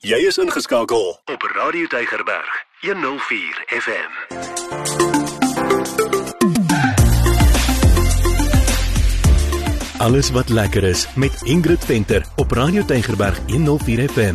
[0.00, 4.12] Jy is ingeskakel op Radio Tygerberg 104 FM.
[10.00, 14.34] Alles wat lekker is met Ingrid Venter op Radio Tygerberg 104 FM.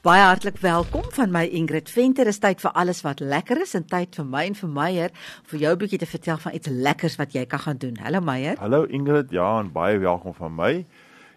[0.00, 2.26] Baie hartlik welkom van my Ingrid Venter.
[2.26, 5.12] Is tyd vir alles wat lekker is en tyd vir my en vir Meyer
[5.44, 7.96] vir jou 'n bietjie te vertel van iets lekkers wat jy kan gaan doen.
[8.00, 8.56] Hallo Meyer.
[8.58, 10.86] Hallo Ingrid, ja en baie welkom van my.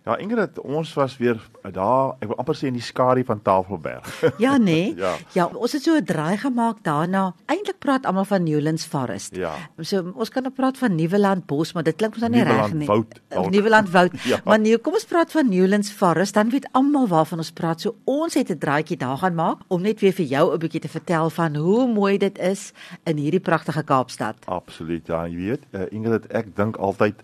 [0.02, 4.08] Ja, Ingrid, ons was weer daar, ek wil amper sê in die skadu van Tafelberg.
[4.42, 4.94] Ja, nee.
[5.02, 5.12] Ja.
[5.34, 7.34] ja, ons het so 'n draai gemaak daarna.
[7.46, 9.36] Eintlik praat almal van Newlands Forest.
[9.36, 9.54] Ja.
[9.80, 12.74] So ons kan nou praat van Nieuweland Bos, maar dit klink mos nou nie reg
[12.74, 12.88] nie.
[12.88, 13.22] Woud.
[13.30, 14.12] Of Nieuweland Woud.
[14.32, 14.40] Ja.
[14.46, 17.82] Maar nee, kom ons praat van Newlands Forest, dan weet almal waarvan ons praat.
[17.82, 20.82] So ons het 'n draaitjie daar gaan maak om net weer vir jou 'n bietjie
[20.82, 22.74] te vertel van hoe mooi dit is
[23.06, 24.36] in hierdie pragtige Kaapstad.
[24.46, 25.08] Absoluut.
[25.08, 27.16] Ja, jy weet, uh, Ingrid, ek dink altyd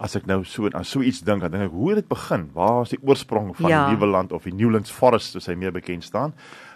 [0.00, 2.46] as ek nou so aan so iets dink, dan dink ek hoe het dit begin?
[2.56, 3.86] Waar is die oorsprong van Ja.
[3.88, 6.32] die nuwe land of die Newlands Forest soos hy meer bekend staan?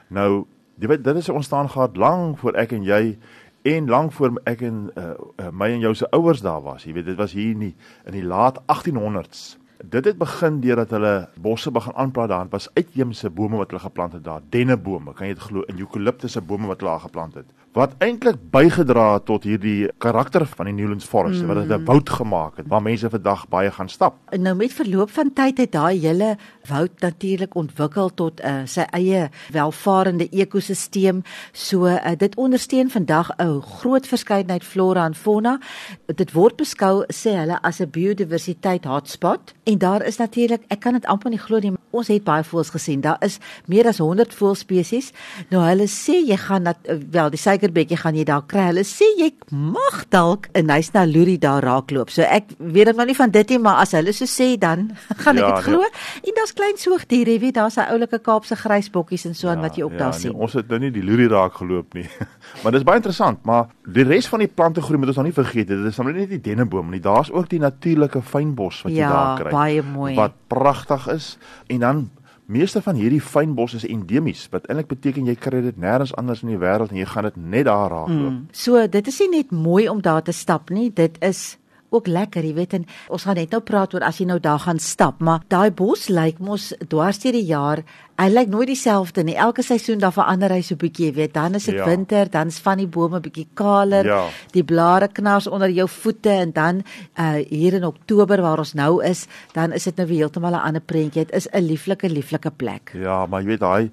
[0.09, 0.45] Nou,
[0.79, 3.17] jy weet, dit is ontstaan gehad lank voor ek en jy
[3.65, 6.85] en lank voor ek en uh, uh, my en jou se ouers daar was.
[6.85, 7.75] Jy weet, dit was hier in die
[8.07, 9.57] in die laat 1800s.
[9.91, 12.47] Dit het begin deurdat hulle bosse begin aanplant daar.
[12.51, 16.41] Was uitheemse bome wat hulle geplant het daar, dennebome, kan jy dit glo, en eukaliptusse
[16.41, 17.51] bome wat hulle daar geplant het.
[17.75, 21.51] Wat eintlik bygedra het tot hierdie karakter van die Newlands Forest, mm.
[21.51, 24.15] wat dit 'n woud gemaak het waar mense vandag baie gaan stap.
[24.31, 26.37] Nou met verloop van tyd het daai hele
[26.69, 31.23] woud natuurlik ontwikkel tot 'n uh, sy eie welvarende ekosisteem.
[31.53, 35.59] So uh, dit ondersteun vandag 'n groot verskeidenheid flora en fauna.
[36.07, 40.93] Dit word beskou sê hulle as 'n biodiversiteit hotspot en daar is natuurlik, ek kan
[40.93, 43.01] dit amper nie glo nie, ons het baie voëls gesien.
[43.01, 45.13] Daar is meer as 100 voëlspesies.
[45.51, 48.67] Nou hulle sê jy gaan dat uh, wel die suikerbekkie gaan jy daar kry.
[48.73, 52.11] Hulle sê jy mag dalk 'n nice na loerie daar raakloop.
[52.11, 54.91] So ek weet dit nou nie van dit nie, maar as hulle so sê dan
[55.23, 55.75] gaan ek Ja, dit nee.
[55.75, 55.83] glo.
[56.25, 59.77] En daar's klein soogdiere, jy weet, daar's 'n oulike Kaapse grysbokkies en so aan wat
[59.77, 60.35] jy ook ja, daar nee, sien.
[60.35, 62.09] ons het nou nie die loerie raak geloop nie.
[62.63, 65.33] maar dis baie interessant, maar die res van die plante groei moet ons nog nie
[65.33, 65.77] vergeet nie.
[65.77, 67.01] Dit is nou net die denneboom nie.
[67.01, 69.51] Daar's ook die natuurlike fynbos wat jy Ja, daar kry.
[69.55, 70.13] Baie mooi.
[70.19, 71.35] Wat pragtig is
[71.73, 72.05] en dan
[72.45, 76.53] meeste van hierdie fynbos is endemies, wat eintlik beteken jy kry dit nêrens anders in
[76.53, 78.33] die wêreld en jy gaan dit net daar raakloop.
[78.33, 78.43] Mm.
[78.53, 81.55] So dit is nie net mooi om daar te stap nie, dit is
[81.95, 84.59] ook lekker, jy weet en ons gaan net nou praat oor as jy nou daar
[84.59, 87.83] gaan stap, maar daai bos lyk mos dwars deur die jaar,
[88.19, 89.35] hy lyk nooit dieselfde nie.
[89.37, 91.85] Elke seisoen dan verander hy so bietjie, jy weet, dan is dit Ja.
[91.87, 94.29] winter, dan is van die bome bietjie kaler, Ja.
[94.53, 96.83] die blare knars onder jou voete en dan
[97.19, 100.67] uh hier in Oktober waar ons nou is, dan is dit nou weer heeltemal 'n
[100.67, 101.25] ander prentjie.
[101.25, 102.93] Dit is 'n lieflike lieflike plek.
[102.95, 103.91] Ja, maar jy weet daai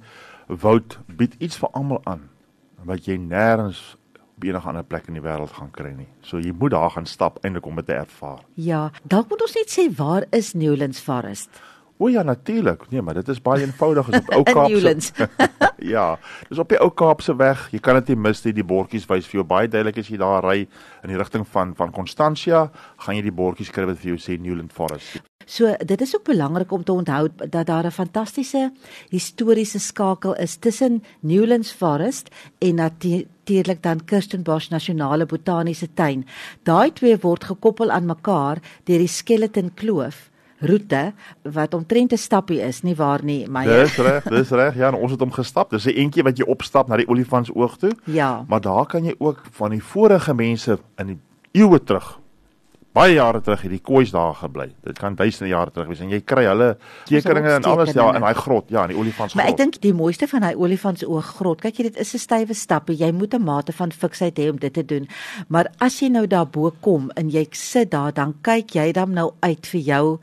[0.48, 2.30] woud bied iets vir almal aan
[2.84, 3.96] wat jy nêrens
[4.41, 6.07] op enige ander plek in die wêreld gaan kry nie.
[6.25, 8.41] So jy moet daar gaan stap eintlik om dit te ervaar.
[8.57, 11.50] Ja, dalk moet ons net sê waar is Newlands Forest?
[12.02, 12.90] O ja, natuurlik.
[12.90, 14.74] Nee, maar dit is baie eenvoudig is op Ou Kaapse.
[14.74, 15.12] Newlands.
[15.94, 16.06] ja,
[16.50, 17.68] dis op die Ou Kaapse weg.
[17.70, 18.56] Jy kan dit nie mis nie.
[18.58, 21.76] Die bordjies wys vir jou baie duidelik as jy daar ry in die rigting van
[21.78, 22.72] van Constantia,
[23.06, 25.22] gaan jy die bordjies kry wat vir jou sê Newland Forest.
[25.46, 28.72] So dit is ook belangrik om te onthou dat daar 'n fantastiese
[29.10, 36.26] historiese skakel is tussen Newlands Forest en natuurlik dan Kirstenbosch Nasionale Botaniese Tuin.
[36.64, 40.31] Daai twee word gekoppel aan mekaar deur die Skeleton Kloof
[40.62, 41.14] roete
[41.44, 44.76] wat omtrent 'n stappie is, nie waar nie, maar Dis reg, dis reg.
[44.76, 45.70] Ja, ons het hom gestap.
[45.70, 47.92] Dis 'n entjie wat jy opstap na die olifantsoog toe.
[48.06, 48.46] Ja.
[48.48, 51.20] Maar daar kan jy ook van die vorige mense in die
[51.52, 52.22] eeue terug
[52.96, 54.68] baie jare terug hierdie koois daar gebly.
[54.84, 56.74] Dit kan duisende jare terug wees en jy kry hulle
[57.08, 58.20] tekeninge en alles ja tekeninge.
[58.20, 59.40] in daai grot, ja, in die olifantsgrot.
[59.40, 62.54] Maar ek dink die mooiste van hy olifantsoog grot, kyk jy dit is 'n stywe
[62.54, 62.94] stappe.
[62.94, 65.08] Jy moet 'n mate van fiksheid hê om dit te doen.
[65.48, 66.48] Maar as jy nou daar
[66.82, 70.20] kom en jy sit daar, dan kyk jy dan nou uit vir jou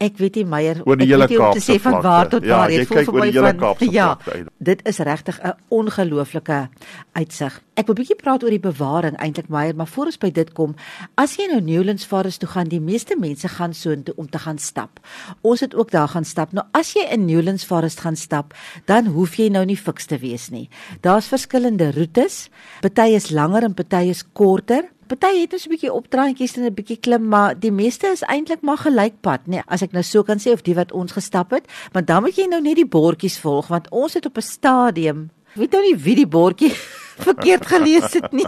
[0.00, 2.70] Ek weet nie Meyer, Oor die hele te Kaapse sê van waar tot Ja, waar
[2.72, 4.48] jy voel kyk vir oor my die hele van- Kaapse Ja, vlakte uit.
[4.58, 6.68] dit is regtig 'n ongelooflike
[7.12, 7.60] uitsig.
[7.76, 10.74] Ek wil bietjie praat oor die bewaring eintlik Meyer, maar voor ons by dit kom,
[11.16, 14.58] as jy nou Newlands Forest toe gaan, die meeste mense gaan soontoe om te gaan
[14.58, 15.00] stap.
[15.42, 16.52] Ons het ook daar gaan stap.
[16.52, 18.54] Nou as jy in Newlands Forest gaan stap,
[18.86, 20.68] dan hoef jy nou nie fiks te wees nie.
[21.02, 22.48] Daar's verskillende roetes.
[22.80, 24.82] Party is langer en party is korter.
[25.10, 28.78] Party het 'n bietjie opdraandjies en 'n bietjie klim, maar die meeste is eintlik maar
[28.78, 32.04] gelykpad, nee, as ek nou so kan sê of die wat ons gestap het, maar
[32.04, 35.72] dan moet jy nou net die bordjies volg want ons het op 'n stadium, weet
[35.72, 36.74] nou nie wie die bordjie
[37.22, 38.46] verkeerd gelees het nie.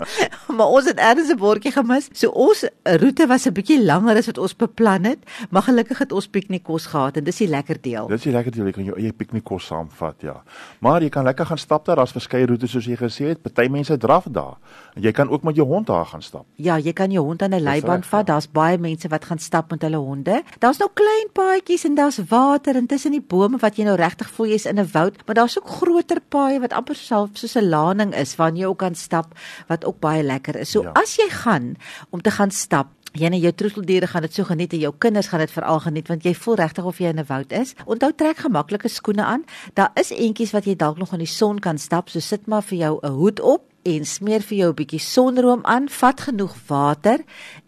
[0.56, 2.08] maar ons het ergens 'n bordjie gemis.
[2.12, 5.18] So ons roete was 'n bietjie langer as wat ons beplan het,
[5.50, 8.06] maar gelukkig het ons piknikkos gehad en dis die lekker deel.
[8.06, 10.42] Dis die lekker deel, jy kan jou eie piknikkos saamvat, ja.
[10.78, 13.42] Maar jy kan lekker gaan stap daar, daar's verskeie roetes soos jy gesê het.
[13.42, 14.56] Party mense draf daar.
[14.94, 16.46] En jy kan ook met jou hond daar gaan stap.
[16.54, 18.26] Ja, jy kan jou hond aan 'n leiband vat.
[18.26, 18.32] Ja.
[18.32, 20.42] Daar's baie mense wat gaan stap met hulle honde.
[20.58, 24.30] Daar's nou klein paadjies en daar's water en tussen die bome wat jy nou regtig
[24.30, 27.68] voel jy's in 'n woud, maar daar's ook groter paaie wat amper self soos 'n
[28.04, 29.34] laning is waar jy ook kan stap
[29.68, 30.70] wat ook baie lekker is.
[30.70, 30.92] So ja.
[30.94, 31.76] as jy gaan
[32.10, 35.28] om te gaan stap, Jy en jou troeteldiere gaan dit so geniet en jou kinders
[35.30, 37.74] gaan dit veral geniet want jy voel regtig of jy in 'n woud is.
[37.86, 39.44] Onthou trek gemaklike skoene aan.
[39.74, 42.62] Daar is entjies wat jy dalk nog in die son kan stap, so sit maar
[42.62, 46.54] vir jou 'n hoed op en smeer vir jou 'n bietjie sonroom aan, vat genoeg
[46.66, 47.18] water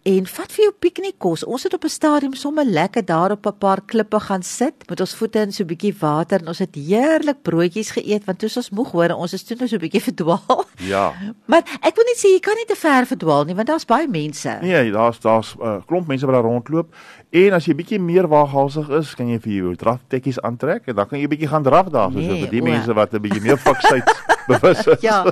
[0.03, 1.43] en vat vir jou piknikkos.
[1.43, 4.99] Ons het op 'n stadium sommer lekker daar op 'n paar klippe gaan sit met
[4.99, 8.49] ons voete in so 'n bietjie water en ons het heerlik broodjies geëet want toe
[8.55, 10.65] ons moeg hoor ons is toe nou so 'n bietjie verdwaal.
[10.77, 11.13] Ja.
[11.45, 14.07] Maar ek wil net sê jy kan nie te ver verdwaal nie want daar's baie
[14.07, 14.57] mense.
[14.61, 16.93] Nee, daar's daar's 'n uh, klomp mense wat daar rondloop
[17.29, 21.07] en as jy bietjie meer waaghalsig is, kan jy vir jou draftekkies aantrek en dan
[21.07, 23.57] kan jy bietjie gaan draf daar soos nee, vir die mense wat 'n bietjie meer
[23.57, 24.07] fiksheid
[24.47, 25.01] bewus is.
[25.01, 25.25] Ja.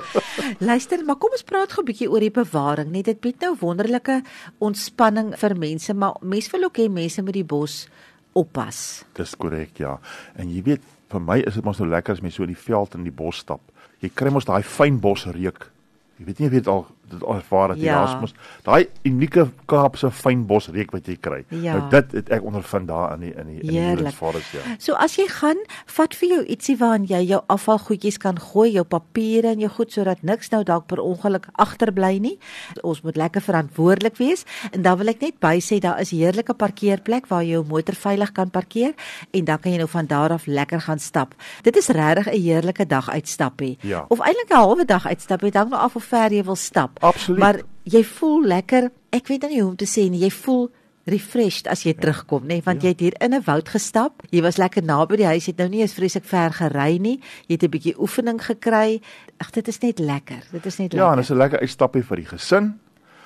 [0.58, 2.90] Luister, maar kom ons praat gou 'n bietjie oor die bewaring.
[2.90, 4.22] Net dit bied nou wonderlike
[4.58, 7.88] ontspanning vir mense, maar mense wil ook hê mense moet die bos
[8.32, 9.04] oppas.
[9.14, 9.98] Dis korrek, ja.
[10.36, 12.64] En jy weet, vir my is dit mos nou lekker as mens so in die
[12.66, 13.60] veld in die bos stap.
[14.00, 15.70] Jy kry mos daai fyn bosreuk.
[16.18, 17.98] Jy weet nie of jy dit al dit ervaar het ja.
[18.02, 18.34] jy mos
[18.66, 21.40] daai unieke Kaapse fynbos reuk wat jy kry.
[21.50, 21.76] Ja.
[21.76, 24.62] Nou dit het ek ondervind daar in die in die in die forest ja.
[24.82, 25.60] So as jy gaan,
[25.96, 29.94] vat vir jou ietsie waarin jy jou afvalgoedjies kan gooi, jou papiere en jou goed
[29.94, 32.36] sodat niks nou dalk per ongeluk agterbly nie.
[32.82, 36.54] Ons moet lekker verantwoordelik wees en dan wil ek net by sê daar is heerlike
[36.58, 38.94] parkeerplek waar jy jou motor veilig kan parkeer
[39.32, 41.34] en dan kan jy nou van daar af lekker gaan stap.
[41.62, 43.76] Dit is regtig 'n heerlike dag uitstap hè.
[43.80, 44.04] Ja.
[44.08, 46.95] Of eintlik 'n halwe dag uitstap, dit hang nou af hoe ver jy wil stap.
[47.00, 47.40] Absoluut.
[47.40, 48.90] Maar jy voel lekker.
[49.10, 50.20] Ek weet nie hoe om te sê nie.
[50.24, 50.70] Jy voel
[51.06, 52.00] refreshed as jy ja.
[52.02, 52.88] terugkom, nê, want ja.
[52.88, 54.22] jy het hier in 'n woud gestap.
[54.30, 55.46] Jy was lekker naby die huis.
[55.46, 57.20] Jy het nou nie eens vreeslik ver gery nie.
[57.46, 59.00] Jy het 'n bietjie oefening gekry.
[59.38, 60.42] Ag, dit is net lekker.
[60.50, 60.98] Dit is net lekker.
[60.98, 62.80] Ja, en dit is 'n lekker uitstappie vir die gesin.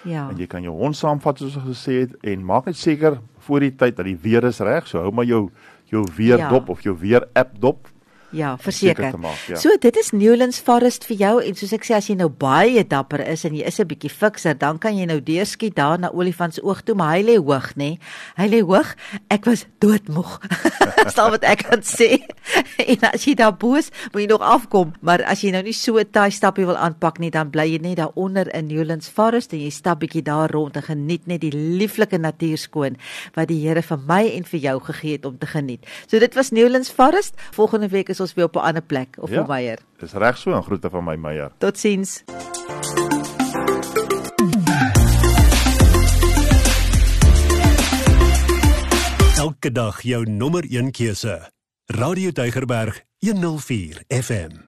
[0.05, 0.28] Ja.
[0.31, 3.61] En jy kan jou hond saamvat soos ons gesê het en maak net seker voor
[3.61, 4.87] die tyd dat die weer is reg.
[4.87, 5.50] So hou maar jou
[5.90, 6.49] jou weer ja.
[6.49, 7.88] dop of jou weer app dop
[8.31, 9.15] Ja, verseker.
[9.49, 9.56] Ja.
[9.56, 12.85] So dit is Newlands Forest vir jou en soos ek sê as jy nou baie
[12.87, 16.11] dapper is en jy is 'n bietjie fikser, dan kan jy nou deurskiet daar na
[16.11, 17.99] Olifantsoog toe, maar hy lê hoog, nê?
[18.37, 18.94] Hy lê hoog.
[19.29, 20.41] Ek was doodmoeg.
[21.17, 22.23] Sal wat ek kan sê.
[22.79, 25.99] en as jy daar boos, moet jy nog afkom, maar as jy nou nie so
[25.99, 29.53] 'n taai stappie wil aanpak nie, dan bly jy net daar onder in Newlands Forest
[29.53, 32.97] en jy stap bietjie daar rond en geniet net die lieflike natuur skoon
[33.35, 35.85] wat die Here vir my en vir jou gegee het om te geniet.
[36.06, 37.35] So dit was Newlands Forest.
[37.53, 39.78] Volgende week is ons weer op 'n ander plek of ja, Meyer.
[39.99, 41.50] Dis reg so, 'n groete van my Meyer.
[41.58, 42.22] Totsiens.
[49.37, 51.50] Elke dag jou nommer 1 keuse.
[51.87, 54.50] Radio Deugerberg 104 FM.